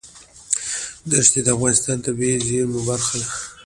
[1.11, 3.29] دښتې د افغانستان د طبیعي زیرمو برخه ده.